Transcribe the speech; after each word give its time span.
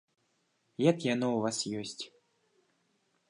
Як 0.89 0.97
яно 1.13 1.27
ў 1.33 1.39
вас 1.45 1.57
ёсць. 1.83 2.03